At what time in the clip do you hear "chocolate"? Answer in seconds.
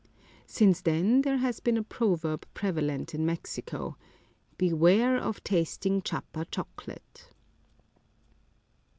6.49-7.29